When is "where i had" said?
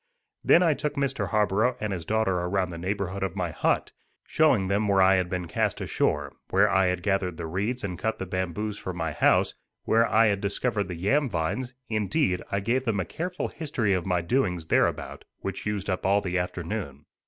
4.87-5.29, 6.49-7.03, 9.83-10.41